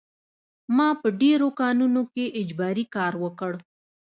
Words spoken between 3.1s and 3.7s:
وکړ